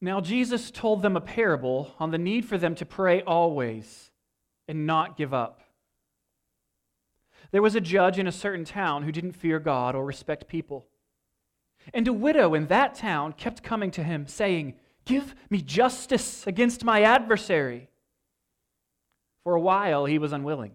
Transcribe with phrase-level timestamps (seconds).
[0.00, 4.10] Now, Jesus told them a parable on the need for them to pray always
[4.68, 5.62] and not give up.
[7.50, 10.86] There was a judge in a certain town who didn't fear God or respect people.
[11.94, 14.74] And a widow in that town kept coming to him, saying,
[15.04, 17.88] Give me justice against my adversary.
[19.44, 20.72] For a while he was unwilling.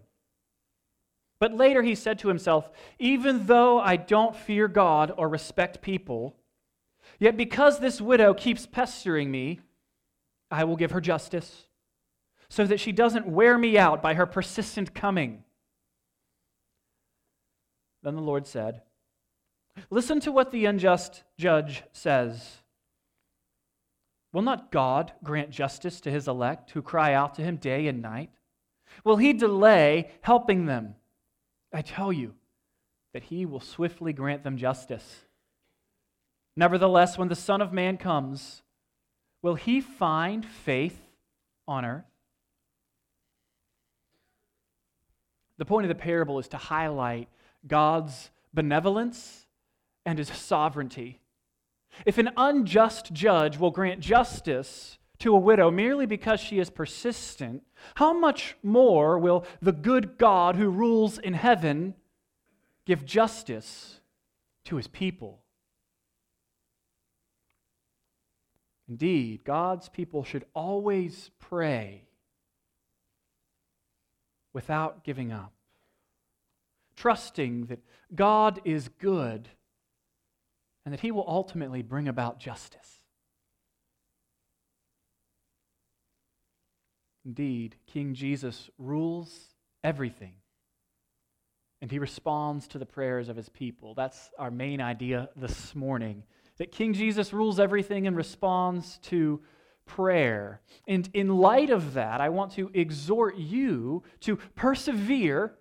[1.38, 6.34] But later he said to himself, Even though I don't fear God or respect people,
[7.24, 9.58] yet because this widow keeps pestering me,
[10.50, 11.66] I will give her justice,
[12.50, 15.42] so that she doesn't wear me out by her persistent coming.
[18.02, 18.82] Then the Lord said,
[19.88, 22.58] Listen to what the unjust judge says.
[24.34, 28.02] Will not God grant justice to his elect who cry out to him day and
[28.02, 28.28] night?
[29.02, 30.94] Will he delay helping them?
[31.72, 32.34] I tell you
[33.14, 35.23] that he will swiftly grant them justice.
[36.56, 38.62] Nevertheless, when the Son of Man comes,
[39.42, 40.98] will he find faith
[41.66, 42.04] on earth?
[45.58, 47.28] The point of the parable is to highlight
[47.66, 49.46] God's benevolence
[50.06, 51.20] and his sovereignty.
[52.06, 57.62] If an unjust judge will grant justice to a widow merely because she is persistent,
[57.94, 61.94] how much more will the good God who rules in heaven
[62.84, 64.00] give justice
[64.64, 65.43] to his people?
[68.88, 72.02] Indeed, God's people should always pray
[74.52, 75.54] without giving up
[76.96, 77.80] trusting that
[78.14, 79.48] God is good
[80.84, 83.00] and that he will ultimately bring about justice.
[87.24, 90.34] Indeed, King Jesus rules everything,
[91.80, 93.94] and he responds to the prayers of his people.
[93.94, 96.24] That's our main idea this morning
[96.58, 99.40] that King Jesus rules everything and responds to
[99.86, 100.60] prayer.
[100.86, 105.54] And in light of that, I want to exhort you to persevere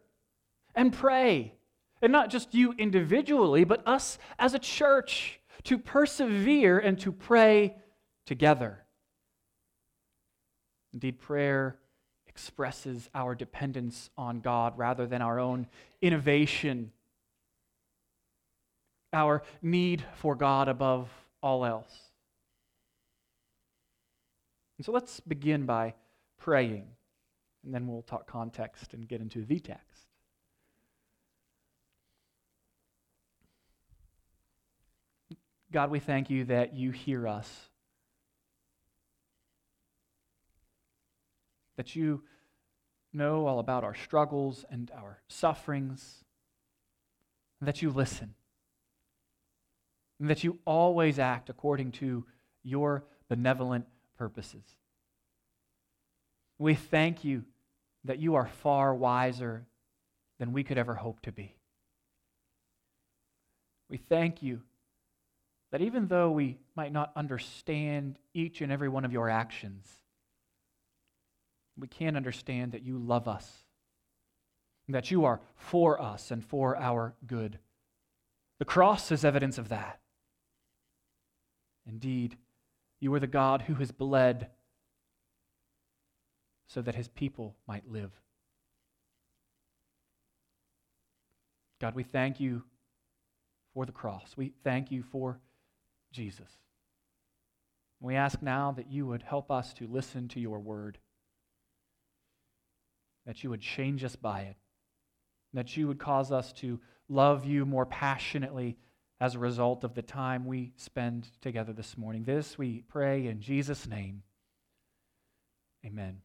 [0.75, 1.55] and pray.
[2.01, 7.77] And not just you individually, but us as a church to persevere and to pray
[8.25, 8.83] together.
[10.93, 11.79] Indeed, prayer
[12.27, 15.67] expresses our dependence on God rather than our own
[16.01, 16.91] innovation,
[19.13, 21.09] our need for God above
[21.41, 21.93] all else.
[24.77, 25.93] And so let's begin by
[26.39, 26.87] praying,
[27.63, 30.07] and then we'll talk context and get into the text.
[35.71, 37.49] God, we thank you that you hear us,
[41.77, 42.23] that you
[43.11, 46.23] know all about our struggles and our sufferings,
[47.59, 48.35] and that you listen,
[50.23, 52.23] and that you always act according to
[52.63, 53.85] your benevolent
[54.17, 54.63] purposes.
[56.57, 57.43] We thank you
[58.05, 59.65] that you are far wiser
[60.39, 61.57] than we could ever hope to be.
[63.89, 64.61] We thank you
[65.73, 69.91] that even though we might not understand each and every one of your actions,
[71.77, 73.65] we can understand that you love us,
[74.87, 77.59] that you are for us and for our good.
[78.59, 79.99] The cross is evidence of that.
[81.87, 82.37] Indeed,
[82.99, 84.49] you are the God who has bled
[86.67, 88.11] so that his people might live.
[91.81, 92.63] God, we thank you
[93.73, 94.35] for the cross.
[94.37, 95.39] We thank you for
[96.11, 96.49] Jesus.
[97.99, 100.97] We ask now that you would help us to listen to your word,
[103.25, 104.55] that you would change us by it,
[105.53, 106.79] that you would cause us to
[107.09, 108.77] love you more passionately
[109.23, 112.25] as a result of the time we spend together this morning.
[112.25, 114.21] This we pray in Jesus' name.
[115.85, 116.17] Amen.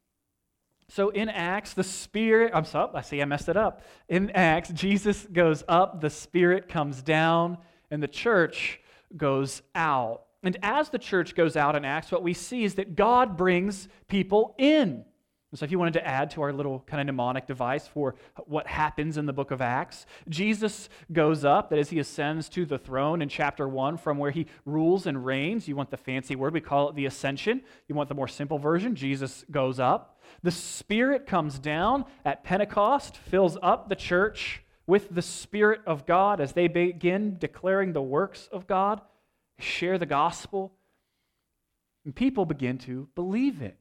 [0.88, 3.82] So in Acts, the Spirit, I'm sorry, I see I messed it up.
[4.09, 8.81] In Acts, Jesus goes up, the Spirit comes down, and the church
[9.16, 10.25] goes out.
[10.42, 13.86] And as the church goes out in Acts, what we see is that God brings
[14.09, 15.04] people in.
[15.54, 18.66] So, if you wanted to add to our little kind of mnemonic device for what
[18.66, 22.77] happens in the book of Acts, Jesus goes up, that is, he ascends to the
[22.77, 25.66] throne in chapter 1 from where he rules and reigns.
[25.66, 27.62] You want the fancy word, we call it the ascension.
[27.89, 30.21] You want the more simple version, Jesus goes up.
[30.42, 36.42] The Spirit comes down at Pentecost, fills up the church with the Spirit of God
[36.42, 39.00] as they begin declaring the works of God,
[39.59, 40.74] share the gospel,
[42.04, 43.78] and people begin to believe it.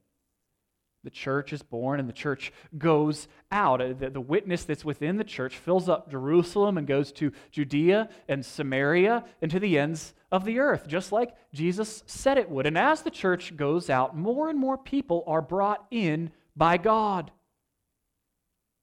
[1.04, 3.80] The church is born and the church goes out.
[3.80, 8.08] Uh, the, the, witness that's within the church fills up Jerusalem and goes to Judea
[8.28, 12.66] and Samaria and to the ends of the earth, just like Jesus said it would.
[12.66, 17.30] And as the church goes out, more and more people are brought in by God.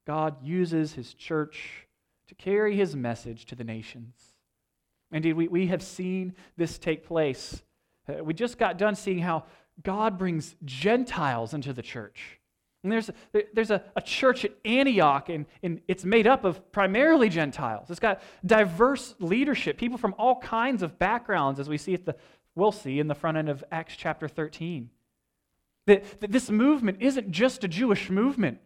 [0.06, 1.86] God uses his church
[2.28, 4.14] to carry his message to the nations.
[5.12, 7.62] Indeed, we, we have seen this take place.
[8.08, 9.44] Uh, we just got done seeing how
[9.82, 12.40] God brings Gentiles into the church.
[12.82, 13.10] And there's,
[13.52, 17.90] there's a, a church at Antioch, and, and it's made up of primarily Gentiles.
[17.90, 22.14] It's got diverse leadership, people from all kinds of backgrounds, as we see at the,
[22.54, 24.90] we'll see in the front end of Acts chapter 13.
[25.86, 28.58] That, that this movement isn't just a Jewish movement,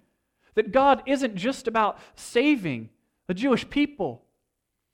[0.55, 2.91] that God isn't just about saving
[3.27, 4.25] the Jewish people,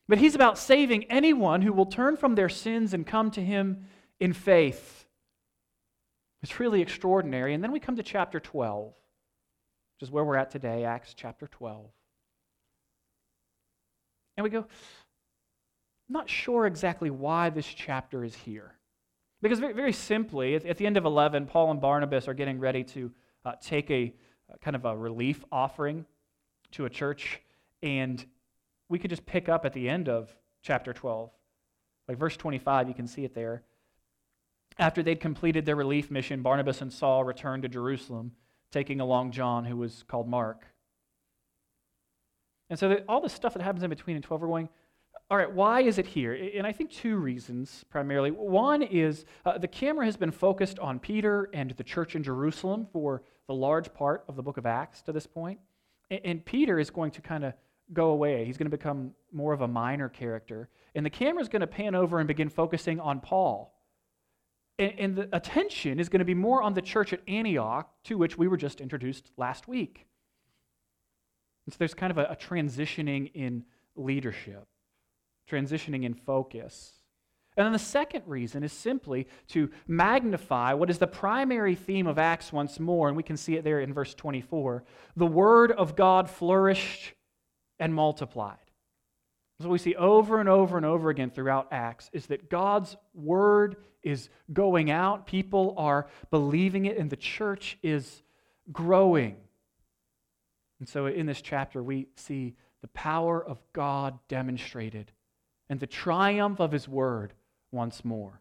[0.08, 3.86] but He's about saving anyone who will turn from their sins and come to Him
[4.20, 5.05] in faith.
[6.46, 7.54] It's really extraordinary.
[7.54, 11.48] And then we come to chapter 12, which is where we're at today, Acts chapter
[11.48, 11.90] 12.
[14.36, 14.64] And we go,
[16.08, 18.76] not sure exactly why this chapter is here.
[19.42, 22.60] Because very, very simply, at, at, the end of 11, Paul and Barnabas are getting
[22.60, 23.10] ready to
[23.44, 24.14] uh, take a
[24.48, 26.06] uh, kind of a relief offering
[26.70, 27.40] to a church.
[27.82, 28.24] And
[28.88, 30.30] we could just pick up at the end of
[30.62, 31.28] chapter 12.
[32.06, 33.64] Like verse 25, you can see it there.
[34.78, 38.32] After they'd completed their relief mission, Barnabas and Saul returned to Jerusalem,
[38.70, 40.66] taking along John, who was called Mark.
[42.68, 44.68] And so all the stuff that happens in between in 12, we're going,
[45.30, 46.34] all right, why is it here?
[46.34, 48.30] And I think two reasons primarily.
[48.30, 52.86] One is uh, the camera has been focused on Peter and the church in Jerusalem
[52.92, 55.58] for the large part of the book of Acts to this point.
[56.10, 57.54] And, and Peter is going to kind of
[57.92, 58.44] go away.
[58.44, 60.68] He's going to become more of a minor character.
[60.94, 63.75] And the camera is going to pan over and begin focusing on Paul
[64.78, 68.18] and, and the attention is going to be more on the church at Antioch, to
[68.18, 70.06] which we were just introduced last week.
[71.66, 73.64] And so there's kind of a, a transitioning in
[73.96, 74.66] leadership,
[75.50, 76.92] transitioning in focus.
[77.56, 82.18] And then the second reason is simply to magnify what is the primary theme of
[82.18, 84.84] Acts once more, and we can see it there in verse 24.
[85.16, 87.14] The word of God flourished
[87.78, 88.58] and multiplied.
[89.60, 93.76] So we see over and over and over again throughout Acts is that God's word
[94.02, 98.22] is going out, people are believing it, and the church is
[98.70, 99.36] growing.
[100.78, 105.10] And so in this chapter, we see the power of God demonstrated
[105.68, 107.32] and the triumph of his word
[107.72, 108.40] once more.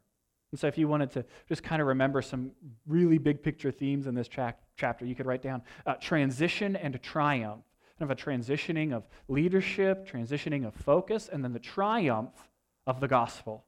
[0.52, 2.52] And so, if you wanted to just kind of remember some
[2.88, 7.02] really big picture themes in this cha- chapter, you could write down uh, transition and
[7.02, 7.64] triumph
[7.98, 12.50] kind of a transitioning of leadership, transitioning of focus, and then the triumph
[12.86, 13.66] of the gospel.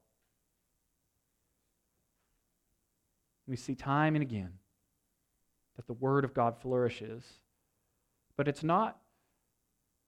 [3.46, 4.52] We see time and again
[5.76, 7.24] that the word of God flourishes,
[8.36, 8.98] but it's not,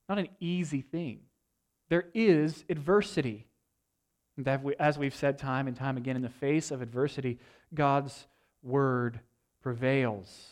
[0.07, 1.21] not an easy thing.
[1.89, 3.47] There is adversity.
[4.37, 4.47] And
[4.79, 7.39] as we've said time and time again, in the face of adversity,
[7.73, 8.27] God's
[8.61, 9.19] word
[9.63, 10.47] prevails.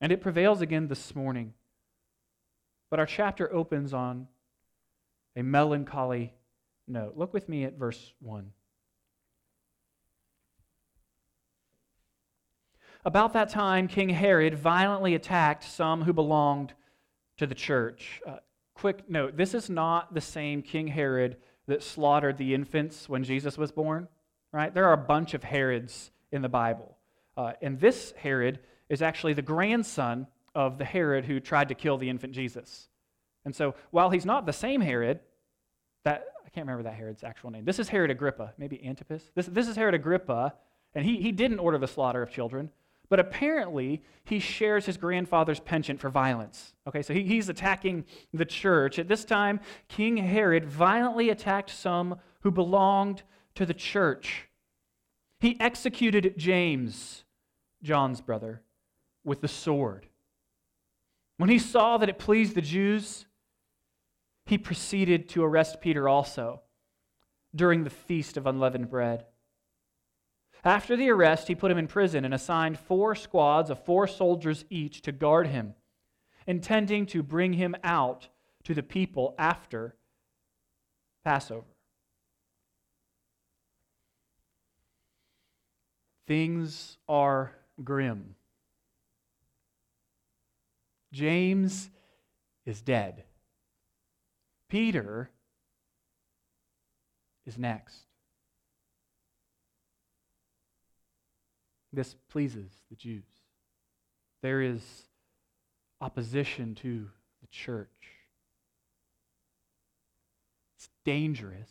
[0.00, 1.54] And it prevails again this morning.
[2.90, 4.28] But our chapter opens on
[5.36, 6.32] a melancholy
[6.86, 7.16] note.
[7.16, 8.50] Look with me at verse 1.
[13.06, 16.72] About that time, King Herod violently attacked some who belonged
[17.36, 18.22] to the church.
[18.26, 18.36] Uh,
[18.74, 23.58] quick note this is not the same King Herod that slaughtered the infants when Jesus
[23.58, 24.08] was born,
[24.52, 24.72] right?
[24.72, 26.96] There are a bunch of Herods in the Bible.
[27.36, 31.98] Uh, and this Herod is actually the grandson of the Herod who tried to kill
[31.98, 32.88] the infant Jesus.
[33.44, 35.20] And so while he's not the same Herod,
[36.04, 37.64] that I can't remember that Herod's actual name.
[37.64, 39.30] This is Herod Agrippa, maybe Antipas.
[39.34, 40.54] This, this is Herod Agrippa,
[40.94, 42.70] and he, he didn't order the slaughter of children,
[43.08, 46.74] but apparently he shares his grandfather's penchant for violence.
[46.86, 48.98] Okay, so he, he's attacking the church.
[48.98, 53.22] At this time, King Herod violently attacked some who belonged
[53.56, 54.48] to the church.
[55.40, 57.24] He executed James,
[57.82, 58.62] John's brother,
[59.24, 60.06] with the sword.
[61.36, 63.26] When he saw that it pleased the Jews,
[64.46, 66.62] he proceeded to arrest Peter also
[67.54, 69.26] during the feast of unleavened bread.
[70.64, 74.64] After the arrest, he put him in prison and assigned four squads of four soldiers
[74.70, 75.74] each to guard him,
[76.46, 78.28] intending to bring him out
[78.64, 79.96] to the people after
[81.24, 81.66] Passover.
[86.26, 88.36] Things are grim.
[91.14, 91.90] James
[92.66, 93.22] is dead.
[94.68, 95.30] Peter
[97.46, 97.94] is next.
[101.92, 103.22] This pleases the Jews.
[104.42, 104.82] There is
[106.00, 107.08] opposition to
[107.40, 107.88] the church.
[110.76, 111.70] It's dangerous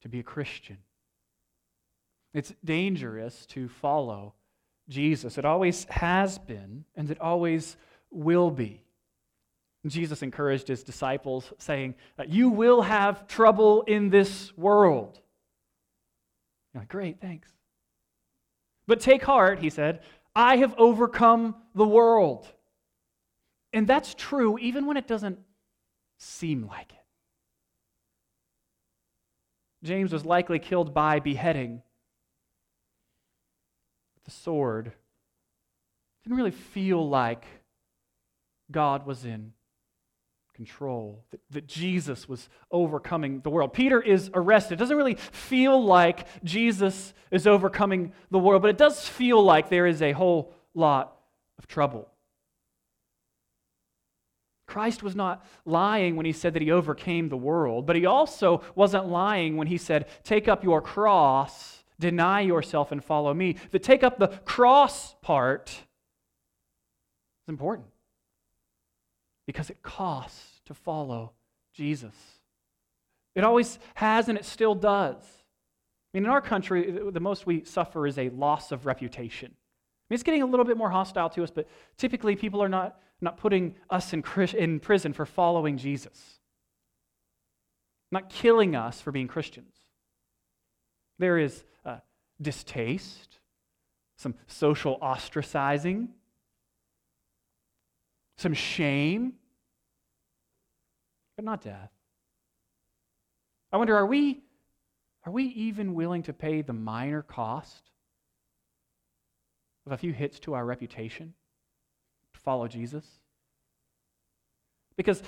[0.00, 0.78] to be a Christian.
[2.32, 4.32] It's dangerous to follow
[4.88, 5.38] Jesus.
[5.38, 7.76] It always has been, and it always
[8.10, 8.82] will be.
[9.86, 11.94] Jesus encouraged his disciples, saying,
[12.26, 15.20] You will have trouble in this world.
[16.72, 17.48] You're like, Great, thanks.
[18.86, 20.00] But take heart, he said,
[20.34, 22.46] I have overcome the world.
[23.72, 25.38] And that's true even when it doesn't
[26.18, 26.98] seem like it.
[29.82, 31.82] James was likely killed by beheading.
[34.32, 34.92] Sword
[36.24, 37.44] didn't really feel like
[38.70, 39.52] God was in
[40.54, 43.72] control, that, that Jesus was overcoming the world.
[43.72, 44.74] Peter is arrested.
[44.74, 49.68] It doesn't really feel like Jesus is overcoming the world, but it does feel like
[49.68, 51.16] there is a whole lot
[51.58, 52.08] of trouble.
[54.66, 58.62] Christ was not lying when he said that he overcame the world, but he also
[58.74, 63.56] wasn't lying when he said, Take up your cross, deny yourself, and follow me.
[63.70, 67.88] The take up the cross part is important
[69.46, 71.32] because it costs to follow
[71.74, 72.14] Jesus.
[73.34, 75.16] It always has and it still does.
[76.12, 79.48] I mean, in our country, the most we suffer is a loss of reputation.
[79.50, 81.66] I mean, it's getting a little bit more hostile to us, but
[81.96, 84.22] typically people are not, not putting us in,
[84.58, 86.40] in prison for following Jesus,
[88.10, 89.72] not killing us for being Christians.
[91.18, 91.64] There is
[92.42, 93.38] distaste,
[94.16, 96.08] some social ostracizing,
[98.36, 99.34] some shame,
[101.36, 101.90] but not death.
[103.72, 104.42] I wonder, are we,
[105.24, 107.90] are we even willing to pay the minor cost
[109.86, 111.34] of a few hits to our reputation
[112.34, 113.06] to follow Jesus?
[114.96, 115.22] Because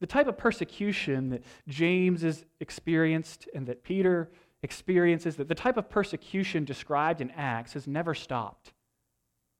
[0.00, 4.30] the type of persecution that James has experienced and that Peter
[4.66, 8.72] experiences, that the type of persecution described in Acts has never stopped.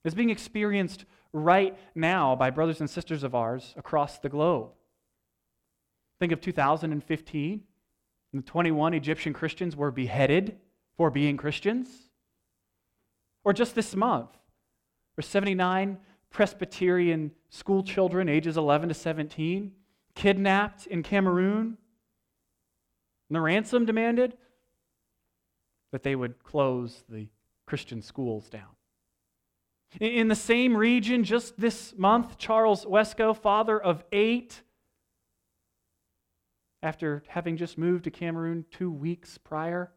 [0.05, 4.71] It's being experienced right now by brothers and sisters of ours across the globe.
[6.19, 7.63] Think of 2015.
[8.33, 10.59] The 21 Egyptian Christians were beheaded
[10.97, 11.89] for being Christians.
[13.45, 14.31] Or just this month,
[15.15, 15.99] where 79
[16.31, 19.71] Presbyterian school children, ages 11 to 17,
[20.17, 21.79] kidnapped in Cameroon.
[23.29, 24.37] And the ransom demanded
[25.93, 27.29] that they would close the
[27.67, 28.77] Christian schools down.
[30.01, 34.63] In the same region, just this month, Charles Wesco, father of eight,
[36.83, 39.93] after having just moved to Cameroon two weeks prior,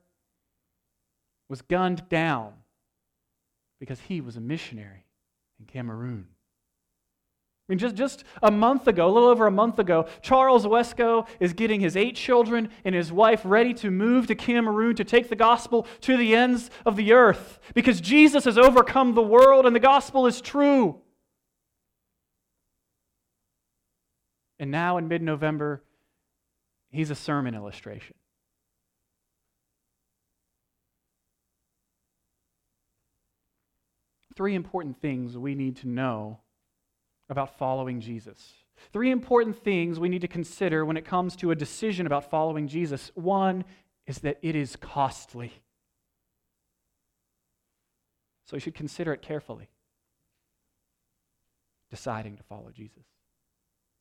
[1.50, 2.54] was gunned down
[3.80, 5.06] because he was a missionary
[5.60, 6.28] in Cameroon.
[7.70, 11.28] I mean, just, just a month ago, a little over a month ago, Charles Wesco
[11.40, 15.30] is getting his eight children and his wife ready to move to Cameroon to take
[15.30, 19.76] the gospel to the ends of the earth because Jesus has overcome the world and
[19.76, 21.00] the gospel is true.
[24.58, 25.84] And now in mid November,
[26.90, 28.16] he's a sermon illustration.
[34.36, 36.40] Three important things we need to know
[37.30, 38.54] about following Jesus.
[38.92, 42.68] Three important things we need to consider when it comes to a decision about following
[42.68, 43.12] Jesus.
[43.16, 43.66] One
[44.08, 45.54] is that it is costly.
[48.46, 49.70] So you should consider it carefully,
[51.92, 53.04] deciding to follow Jesus.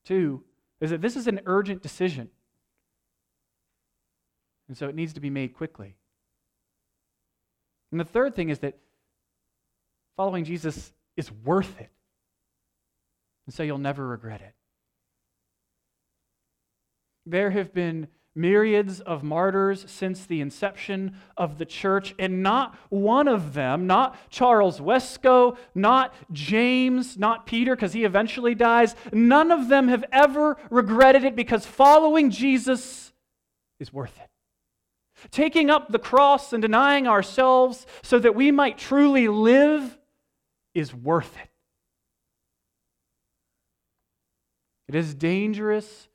[0.04, 0.42] Two
[0.80, 2.30] is that this is an urgent decision.
[4.68, 5.96] And so it needs to be made quickly.
[7.90, 8.78] And the third thing is that
[10.16, 11.90] following Jesus is worth it.
[13.48, 14.52] And so you'll never regret it.
[17.24, 23.26] There have been myriads of martyrs since the inception of the church, and not one
[23.26, 29.70] of them, not Charles Wesco, not James, not Peter, because he eventually dies, none of
[29.70, 33.14] them have ever regretted it because following Jesus
[33.80, 34.28] is worth it.
[35.30, 39.96] Taking up the cross and denying ourselves so that we might truly live
[40.74, 41.48] is worth it.
[44.88, 46.08] It is dangerous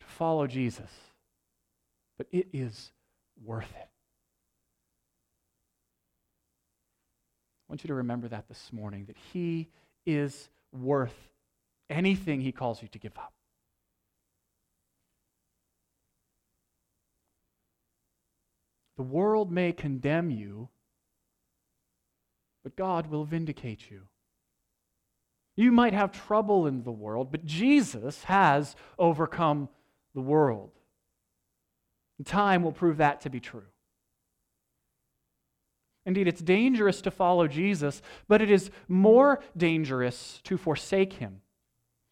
[0.00, 0.90] to follow Jesus,
[2.16, 2.90] but it is
[3.44, 3.88] worth it.
[7.68, 9.68] I want you to remember that this morning that He
[10.06, 11.28] is worth
[11.90, 13.34] anything He calls you to give up.
[18.96, 20.70] The world may condemn you,
[22.64, 24.08] but God will vindicate you.
[25.58, 29.68] You might have trouble in the world, but Jesus has overcome
[30.14, 30.70] the world.
[32.16, 33.66] And time will prove that to be true.
[36.06, 41.40] Indeed, it's dangerous to follow Jesus, but it is more dangerous to forsake him.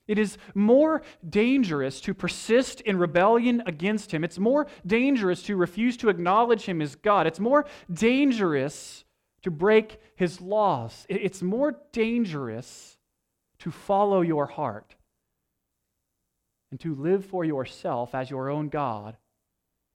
[0.08, 4.24] It is more dangerous to persist in rebellion against him.
[4.24, 7.28] It's more dangerous to refuse to acknowledge him as God.
[7.28, 9.04] It's more dangerous
[9.42, 11.06] to break his laws.
[11.08, 12.95] It's more dangerous
[13.60, 14.94] to follow your heart
[16.70, 19.16] and to live for yourself as your own God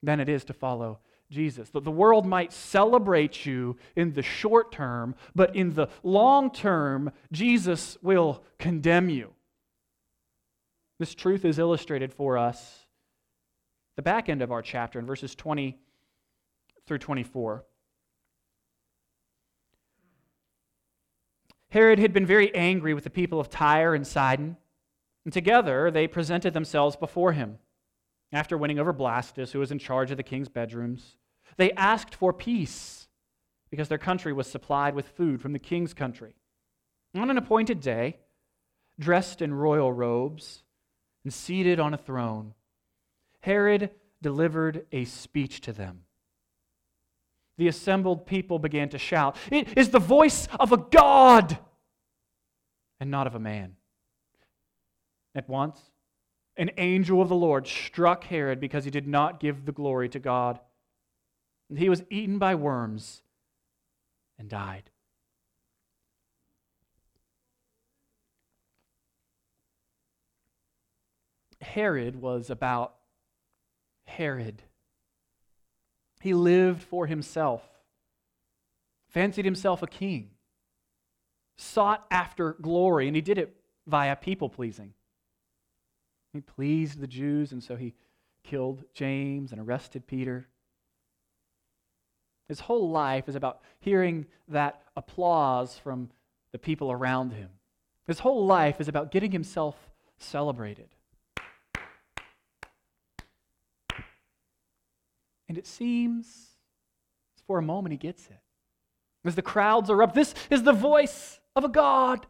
[0.02, 1.00] than it is to follow
[1.30, 1.70] Jesus.
[1.70, 7.12] The, the world might celebrate you in the short term, but in the long term,
[7.32, 9.34] Jesus will condemn you.
[11.00, 12.86] This truth is illustrated for us
[13.96, 15.78] the back end of our chapter in verses 20
[16.86, 17.64] through 24.
[21.72, 24.58] Herod had been very angry with the people of Tyre and Sidon,
[25.24, 27.60] and together they presented themselves before him.
[28.34, 31.16] After winning over Blastus, who was in charge of the king's bedrooms,
[31.58, 33.08] they asked for peace
[33.70, 36.36] because their country was supplied with food from the king's country.
[37.16, 38.18] On an appointed day,
[39.00, 40.64] dressed in royal robes
[41.24, 42.54] and seated on a throne,
[43.42, 46.04] Herod delivered a speech to them.
[47.58, 51.58] The assembled people began to shout, It is the voice of a God
[53.00, 53.76] and not of a man.
[55.34, 55.80] At once,
[56.58, 60.20] an angel of the Lord struck Herod because he did not give the glory to
[60.20, 60.60] God.
[61.70, 63.22] And he was eaten by worms
[64.38, 64.90] and died.
[71.62, 72.96] Herod was about
[74.06, 74.64] Herod.
[76.22, 77.64] He lived for himself,
[79.10, 80.30] fancied himself a king,
[81.58, 83.56] sought after glory, and he did it
[83.88, 84.94] via people pleasing.
[86.34, 87.96] He pleased the Jews, and so he
[88.44, 90.48] killed James and arrested Peter.
[92.48, 96.10] His whole life is about hearing that applause from
[96.52, 97.50] the people around him.
[98.06, 99.76] His whole life is about getting himself
[100.18, 100.90] celebrated.
[105.52, 106.48] And it seems
[107.46, 108.40] for a moment he gets it.
[109.26, 112.26] As the crowds are up, this is the voice of a God,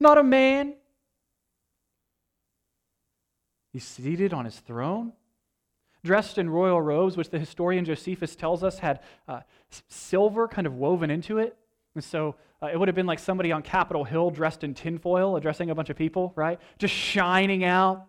[0.00, 0.74] not a man.
[3.72, 5.12] He's seated on his throne,
[6.02, 9.42] dressed in royal robes, which the historian Josephus tells us had uh,
[9.88, 11.56] silver kind of woven into it.
[11.94, 15.36] And so uh, it would have been like somebody on Capitol Hill dressed in tinfoil,
[15.36, 16.58] addressing a bunch of people, right?
[16.80, 18.06] Just shining out,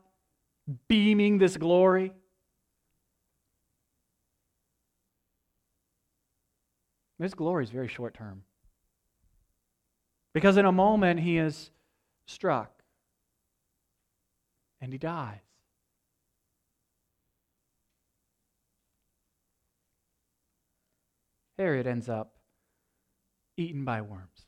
[0.87, 2.11] beaming this glory.
[7.19, 8.43] His glory is very short term.
[10.33, 11.71] Because in a moment he is
[12.27, 12.83] struck
[14.81, 15.39] and he dies.
[21.57, 22.35] Herod ends up
[23.55, 24.45] eaten by worms.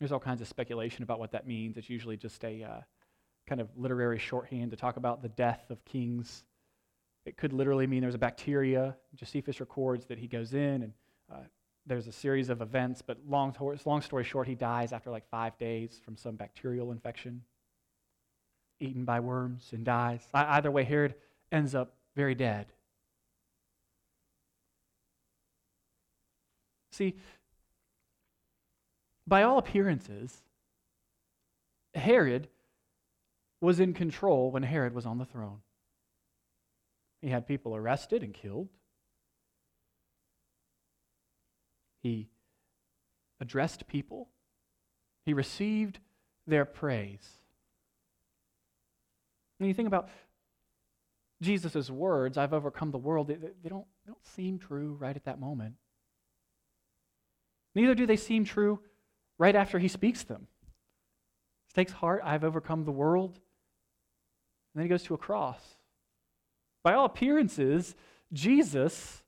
[0.00, 1.76] There's all kinds of speculation about what that means.
[1.76, 2.80] It's usually just a uh,
[3.46, 6.42] kind of literary shorthand to talk about the death of kings
[7.24, 8.96] it could literally mean there's a bacteria.
[9.14, 10.92] Josephus records that he goes in and
[11.32, 11.36] uh,
[11.86, 13.54] there's a series of events, but long,
[13.84, 17.42] long story short, he dies after like five days from some bacterial infection,
[18.78, 20.20] eaten by worms, and dies.
[20.32, 21.14] Either way, Herod
[21.50, 22.66] ends up very dead.
[26.92, 27.16] See,
[29.26, 30.42] by all appearances,
[31.94, 32.48] Herod
[33.60, 35.60] was in control when Herod was on the throne.
[37.22, 38.68] He had people arrested and killed.
[42.02, 42.28] He
[43.40, 44.28] addressed people.
[45.24, 46.00] He received
[46.48, 47.26] their praise.
[49.58, 50.08] When you think about
[51.40, 55.24] Jesus' words, I've overcome the world, they, they, don't, they don't seem true right at
[55.24, 55.74] that moment.
[57.76, 58.80] Neither do they seem true
[59.38, 60.48] right after he speaks them.
[61.68, 63.34] He takes heart, I've overcome the world.
[64.74, 65.60] And then he goes to a cross.
[66.82, 67.94] By all appearances,
[68.32, 69.22] Jesus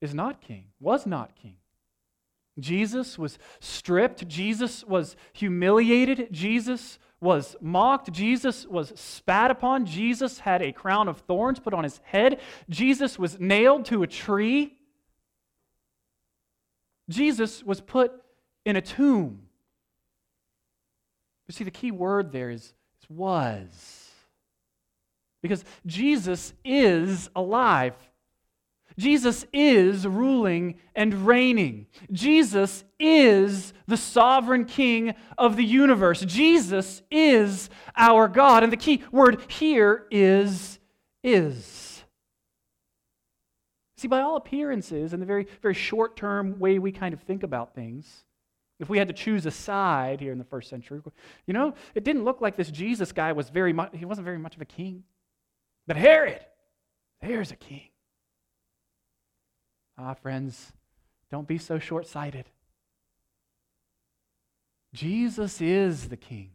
[0.00, 1.56] is not king, was not king.
[2.58, 4.26] Jesus was stripped.
[4.28, 6.28] Jesus was humiliated.
[6.30, 8.12] Jesus was mocked.
[8.12, 9.86] Jesus was spat upon.
[9.86, 12.40] Jesus had a crown of thorns put on his head.
[12.68, 14.76] Jesus was nailed to a tree.
[17.08, 18.12] Jesus was put
[18.64, 19.42] in a tomb.
[21.48, 24.09] You see, the key word there is, is was.
[25.42, 27.94] Because Jesus is alive.
[28.98, 31.86] Jesus is ruling and reigning.
[32.12, 36.20] Jesus is the sovereign king of the universe.
[36.20, 38.62] Jesus is our God.
[38.62, 40.78] And the key word here is
[41.22, 42.04] is.
[43.96, 47.42] See, by all appearances, in the very, very short term way we kind of think
[47.42, 48.24] about things,
[48.78, 51.02] if we had to choose a side here in the first century,
[51.46, 54.38] you know, it didn't look like this Jesus guy was very much, he wasn't very
[54.38, 55.04] much of a king.
[55.90, 56.38] But Herod,
[57.20, 57.88] there's a king.
[59.98, 60.72] Ah, friends,
[61.32, 62.44] don't be so short sighted.
[64.94, 66.52] Jesus is the king.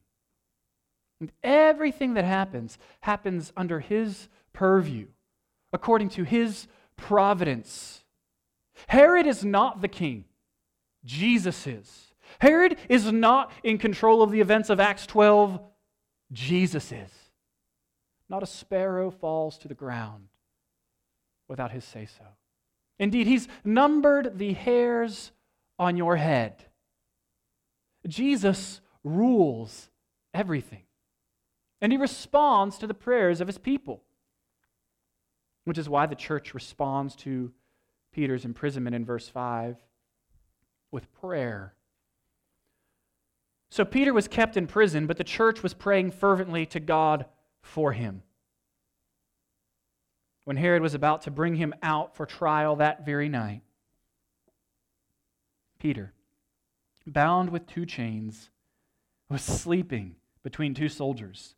[1.19, 5.08] And everything that happens happens under his purview,
[5.74, 8.06] according to his providence.
[8.88, 10.24] Herod is not the king,
[11.04, 12.13] Jesus is.
[12.39, 15.60] Herod is not in control of the events of Acts 12,
[16.32, 17.24] Jesus is.
[18.29, 20.27] Not a sparrow falls to the ground
[21.47, 22.25] without his say so.
[22.97, 25.31] Indeed, he's numbered the hairs
[25.77, 26.65] on your head.
[28.07, 29.89] Jesus rules
[30.33, 30.83] everything.
[31.81, 34.01] And he responds to the prayers of his people,
[35.65, 37.51] which is why the church responds to
[38.11, 39.77] Peter's imprisonment in verse 5
[40.91, 41.75] with prayer.
[43.69, 47.25] So Peter was kept in prison, but the church was praying fervently to God
[47.65, 48.21] for him
[50.45, 53.62] when Herod was about to bring him out for trial that very night.
[55.80, 56.13] Peter,
[57.06, 58.49] bound with two chains,
[59.30, 61.56] was sleeping between two soldiers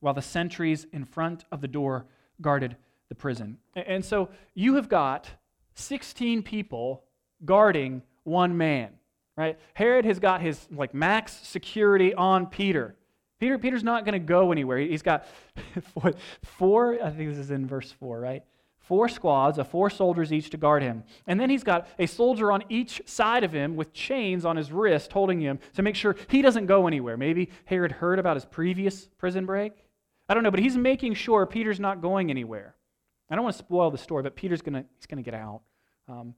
[0.00, 2.06] while the sentries in front of the door
[2.40, 2.76] guarded
[3.08, 3.58] the prison.
[3.74, 5.30] And so you have got
[5.74, 7.04] 16 people
[7.44, 8.90] guarding one man,
[9.36, 9.58] right?
[9.74, 12.96] Herod has got his like max security on Peter.
[13.38, 14.78] Peter, Peter's not going to go anywhere.
[14.78, 15.26] He's got
[15.94, 18.42] four, four, I think this is in verse 4, right?
[18.78, 21.02] Four squads of four soldiers each to guard him.
[21.26, 24.70] And then he's got a soldier on each side of him with chains on his
[24.70, 27.16] wrist holding him to make sure he doesn't go anywhere.
[27.16, 29.72] Maybe Herod heard about his previous prison break.
[30.28, 32.76] I don't know, but he's making sure Peter's not going anywhere.
[33.28, 35.62] I don't want to spoil the story, but Peter's going he's to get out.
[36.08, 36.34] Um,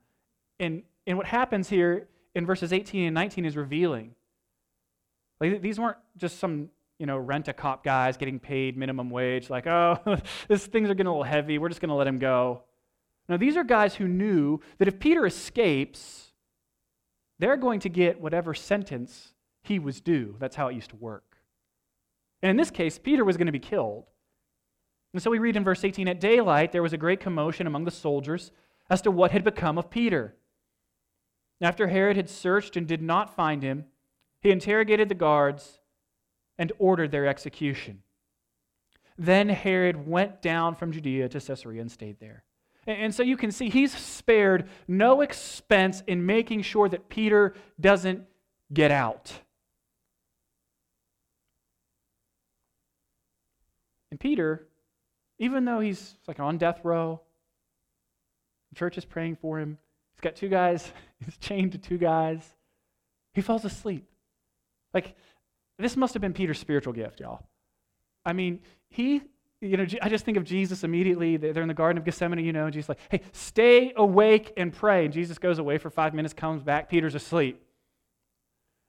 [0.59, 4.15] and, and what happens here in verses 18 and 19 is revealing.
[5.39, 9.51] Like, these weren't just some you know, rent a cop guys getting paid minimum wage,
[9.51, 9.99] like, oh,
[10.49, 11.59] this things are getting a little heavy.
[11.59, 12.63] We're just going to let him go.
[13.29, 16.33] Now, these are guys who knew that if Peter escapes,
[17.39, 20.37] they're going to get whatever sentence he was due.
[20.39, 21.37] That's how it used to work.
[22.43, 24.07] And in this case, Peter was going to be killed.
[25.13, 27.85] And so we read in verse 18 At daylight, there was a great commotion among
[27.85, 28.51] the soldiers
[28.91, 30.35] as to what had become of Peter.
[31.61, 33.87] After Herod had searched and did not find him,
[34.41, 35.81] he interrogated the guards
[36.59, 38.03] and ordered their execution.
[39.17, 42.45] Then Herod went down from Judea to Caesarea and stayed there.
[42.87, 48.25] And so you can see he's spared no expense in making sure that Peter doesn't
[48.73, 49.33] get out.
[54.11, 54.67] And Peter,
[55.39, 57.21] even though he's like on death row,
[58.71, 59.77] the church is praying for him.
[60.15, 60.91] He's got two guys,
[61.25, 62.43] he's chained to two guys.
[63.35, 64.09] He falls asleep.
[64.95, 65.15] Like
[65.79, 67.47] this must have been Peter's spiritual gift, y'all.
[68.25, 69.23] I mean, he,
[69.61, 71.37] you know, I just think of Jesus immediately.
[71.37, 74.73] They're in the Garden of Gethsemane, you know, and Jesus like, hey, stay awake and
[74.73, 75.05] pray.
[75.05, 77.63] And Jesus goes away for five minutes, comes back, Peter's asleep.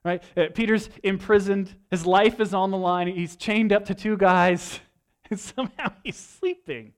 [0.04, 0.22] Right?
[0.36, 1.74] Uh, Peter's imprisoned.
[1.90, 3.06] His life is on the line.
[3.06, 4.80] He's chained up to two guys,
[5.30, 6.92] and somehow he's sleeping.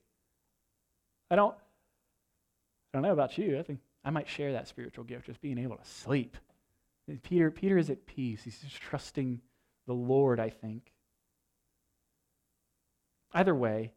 [1.31, 3.59] I don't, I don't know about you.
[3.59, 6.37] I think I might share that spiritual gift, just being able to sleep.
[7.22, 8.44] Peter, Peter is at peace.
[8.44, 9.40] He's just trusting
[9.86, 10.92] the Lord, I think.
[13.32, 13.92] Either way,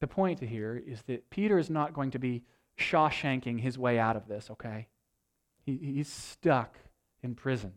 [0.00, 2.44] the point here is that Peter is not going to be
[2.78, 4.86] Shawshanking his way out of this, okay?
[5.64, 6.78] He, he's stuck
[7.22, 7.72] in prison.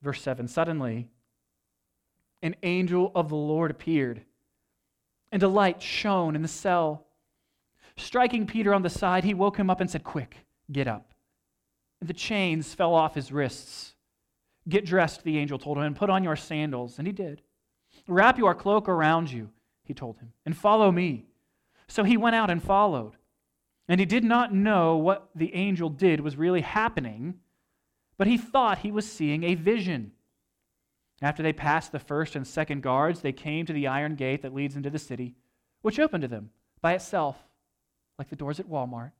[0.00, 1.08] Verse 7 Suddenly,
[2.42, 4.22] an angel of the Lord appeared,
[5.30, 7.06] and a light shone in the cell.
[7.96, 11.11] Striking Peter on the side, he woke him up and said, Quick, get up.
[12.02, 13.94] The chains fell off his wrists.
[14.68, 16.98] Get dressed, the angel told him, and put on your sandals.
[16.98, 17.42] And he did.
[18.08, 19.50] Wrap your cloak around you,
[19.84, 21.26] he told him, and follow me.
[21.86, 23.16] So he went out and followed.
[23.88, 27.34] And he did not know what the angel did was really happening,
[28.16, 30.12] but he thought he was seeing a vision.
[31.20, 34.54] After they passed the first and second guards, they came to the iron gate that
[34.54, 35.36] leads into the city,
[35.82, 37.36] which opened to them by itself,
[38.18, 39.12] like the doors at Walmart.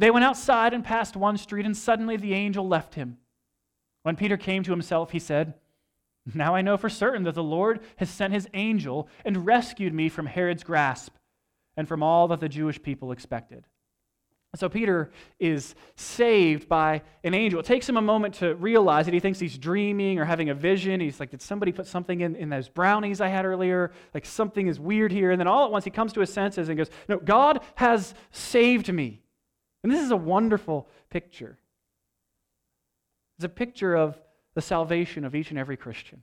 [0.00, 3.18] They went outside and passed one street, and suddenly the angel left him.
[4.02, 5.52] When Peter came to himself, he said,
[6.34, 10.08] Now I know for certain that the Lord has sent his angel and rescued me
[10.08, 11.16] from Herod's grasp
[11.76, 13.66] and from all that the Jewish people expected.
[14.56, 17.60] So Peter is saved by an angel.
[17.60, 20.54] It takes him a moment to realize that he thinks he's dreaming or having a
[20.54, 21.00] vision.
[21.00, 23.92] He's like, Did somebody put something in, in those brownies I had earlier?
[24.14, 25.30] Like something is weird here.
[25.30, 28.14] And then all at once he comes to his senses and goes, No, God has
[28.30, 29.20] saved me.
[29.82, 31.58] And this is a wonderful picture.
[33.38, 34.20] It's a picture of
[34.54, 36.22] the salvation of each and every Christian.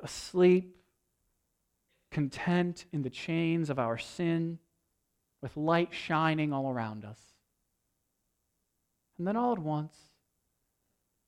[0.00, 0.76] Asleep,
[2.10, 4.58] content in the chains of our sin
[5.42, 7.20] with light shining all around us.
[9.18, 9.94] And then all at once,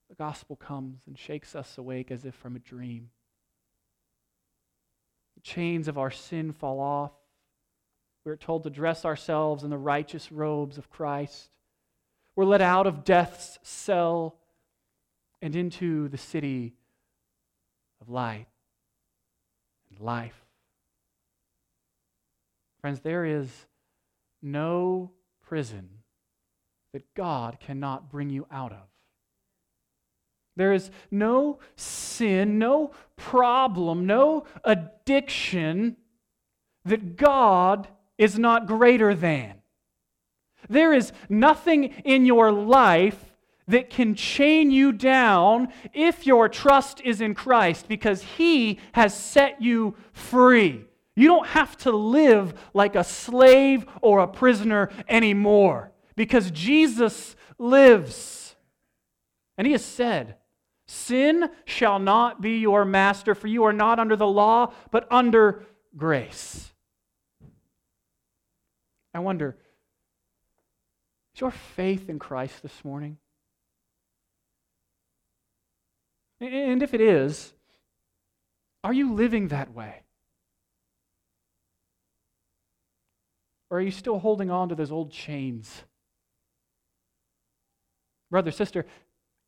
[0.09, 3.11] the gospel comes and shakes us awake as if from a dream.
[5.37, 7.13] The chains of our sin fall off.
[8.25, 11.51] We're told to dress ourselves in the righteous robes of Christ.
[12.37, 14.37] We're let out of death's cell
[15.43, 16.75] and into the city
[18.01, 18.47] of light
[19.91, 20.45] and life.
[22.81, 23.49] Friends, there is
[24.43, 25.11] no
[25.43, 25.89] prison
[26.93, 28.89] that God cannot bring you out of.
[30.57, 35.97] There is no sin, no problem, no addiction
[36.85, 37.89] that God
[38.21, 39.55] is not greater than.
[40.69, 43.33] There is nothing in your life
[43.67, 49.63] that can chain you down if your trust is in Christ because He has set
[49.63, 50.85] you free.
[51.17, 58.55] You don't have to live like a slave or a prisoner anymore because Jesus lives.
[59.57, 60.37] And he has said,
[60.87, 65.65] Sin shall not be your master, for you are not under the law, but under
[65.97, 66.70] grace.
[69.13, 69.57] I wonder,
[71.35, 73.19] is your faith in Christ this morning?
[76.41, 77.53] And if it is,
[78.83, 80.03] are you living that way?
[83.69, 85.85] Or are you still holding on to those old chains?
[88.31, 88.87] Brother, sister,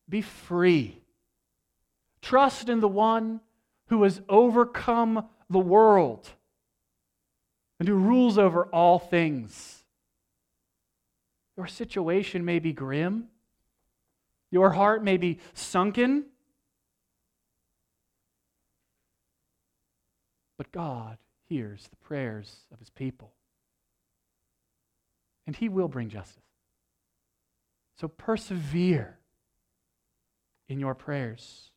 [0.08, 1.00] be free.
[2.20, 3.40] Trust in the one
[3.86, 6.28] who has overcome the world
[7.82, 9.82] and who rules over all things.
[11.56, 13.26] Your situation may be grim,
[14.52, 16.26] your heart may be sunken,
[20.56, 21.18] but God
[21.48, 23.32] hears the prayers of his people
[25.48, 26.38] and he will bring justice.
[27.96, 29.18] So persevere
[30.68, 31.72] in your prayers.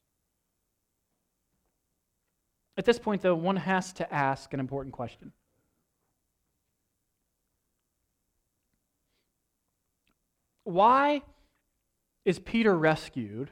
[2.77, 5.31] At this point, though, one has to ask an important question.
[10.65, 11.21] Why
[12.25, 13.49] is Peter rescued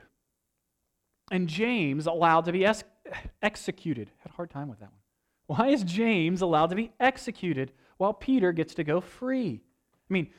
[1.32, 2.84] and James allowed to be ex-
[3.42, 4.12] executed?
[4.18, 5.58] Had a hard time with that one.
[5.58, 9.62] Why is James allowed to be executed while Peter gets to go free?
[10.10, 10.30] I mean,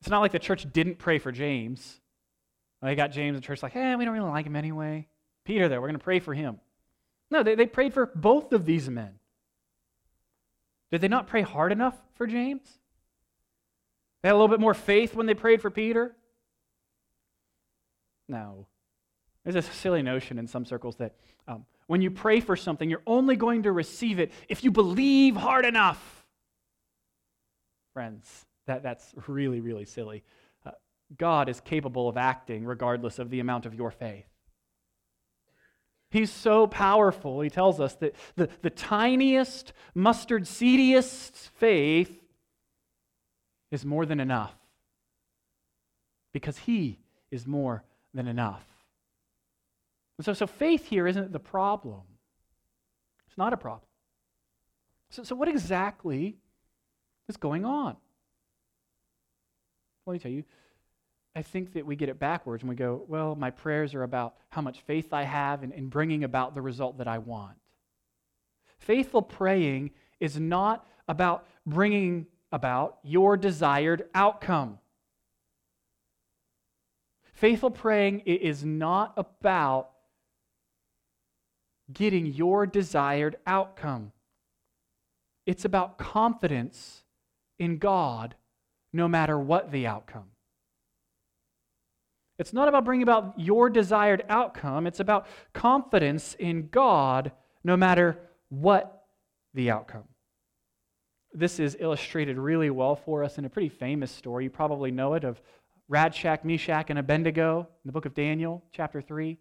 [0.00, 2.00] it's not like the church didn't pray for James.
[2.82, 5.08] They got James, the church like, hey, we don't really like him anyway.
[5.44, 6.60] Peter, though, we're going to pray for him.
[7.30, 9.18] No, they, they prayed for both of these men.
[10.90, 12.78] Did they not pray hard enough for James?
[14.26, 16.16] They had a little bit more faith when they prayed for Peter?
[18.28, 18.66] No.
[19.44, 21.14] There's a silly notion in some circles that
[21.46, 25.36] um, when you pray for something, you're only going to receive it if you believe
[25.36, 26.26] hard enough.
[27.94, 30.24] Friends, that, that's really, really silly.
[30.66, 30.72] Uh,
[31.16, 34.26] God is capable of acting regardless of the amount of your faith.
[36.10, 42.25] He's so powerful, he tells us that the, the tiniest, mustard seediest faith
[43.70, 44.54] is more than enough.
[46.32, 46.98] Because he
[47.30, 48.64] is more than enough.
[50.20, 52.02] so, so faith here isn't the problem.
[53.26, 53.88] It's not a problem.
[55.10, 56.36] So, so what exactly
[57.28, 57.96] is going on?
[60.06, 60.44] Let me tell you,
[61.34, 64.36] I think that we get it backwards and we go, well, my prayers are about
[64.48, 67.56] how much faith I have in, in bringing about the result that I want.
[68.78, 74.78] Faithful praying is not about bringing about your desired outcome.
[77.34, 79.90] Faithful praying is not about
[81.92, 84.12] getting your desired outcome.
[85.44, 87.04] It's about confidence
[87.58, 88.34] in God
[88.90, 90.30] no matter what the outcome.
[92.38, 98.18] It's not about bringing about your desired outcome, it's about confidence in God no matter
[98.48, 99.04] what
[99.52, 100.04] the outcome.
[101.36, 104.44] This is illustrated really well for us in a pretty famous story.
[104.44, 105.42] You probably know it of
[105.92, 109.36] Shadrach, Meshach, and Abednego in the book of Daniel, chapter 3.